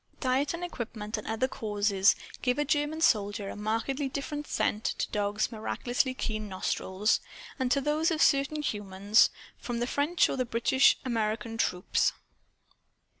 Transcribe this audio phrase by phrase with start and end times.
[0.19, 5.11] Diet and equipment and other causes give a German soldier a markedly different scent, to
[5.11, 7.19] dogs' miraculously keen nostrils,
[7.59, 9.29] and to those of certain humans,
[9.59, 12.13] from the French or British or American troops.